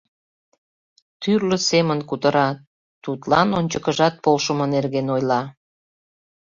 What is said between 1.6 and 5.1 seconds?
семын кутыра, тудлан ончыкыжат полшымо нерген